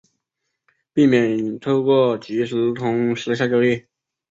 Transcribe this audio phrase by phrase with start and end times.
[0.93, 3.85] 避免透过即时通私下交易